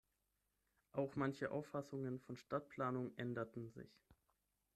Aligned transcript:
Auch 0.93 1.15
manche 1.15 1.51
Auffassungen 1.51 2.19
von 2.21 2.35
Stadtplanung 2.35 3.15
änderten 3.19 3.69
sich. 3.69 4.01